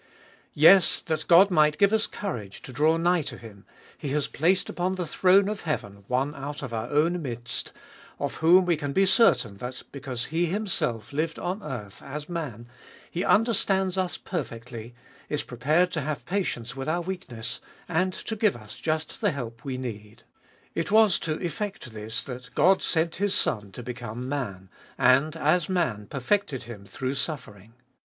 [0.55, 3.65] Yes, that God might give us courage to draw nigh to Him,
[3.95, 7.71] He has placed upon the throne of heaven one out of our own midst,
[8.17, 12.67] of whom we can be certain that, because He Himself lived on earth as man,
[13.11, 14.95] He under stands us perfectly,
[15.29, 19.63] is prepared to have patience with our weakness, and to give us just the help
[19.63, 20.23] we need.
[20.73, 25.69] It was to effect this that God sent His Son to become Man, and as
[25.69, 27.75] Man perfected Him through suffering.